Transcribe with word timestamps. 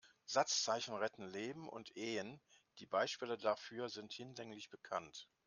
Satzzeichen 0.25 0.95
retten 0.95 1.27
Leben 1.27 1.69
und 1.69 1.95
Ehen, 1.95 2.41
die 2.79 2.87
Beispiele 2.87 3.37
dafür 3.37 3.87
sind 3.87 4.11
hinlänglich 4.13 4.71
bekannt. 4.71 5.29